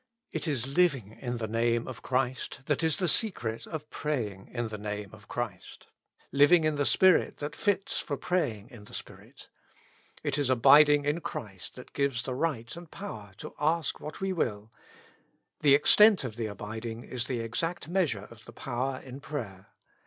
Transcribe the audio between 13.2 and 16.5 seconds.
to ask what we will; the extent of the